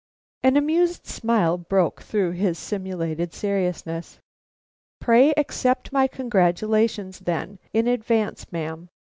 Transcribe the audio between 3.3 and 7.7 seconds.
seriousness. "Pray accept my congratulations, then,